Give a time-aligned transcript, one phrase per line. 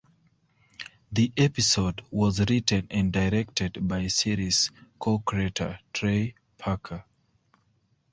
[1.11, 7.05] The episode was written and directed by series co-creator Trey Parker.